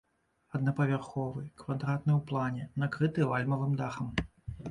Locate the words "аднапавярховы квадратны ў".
0.59-2.21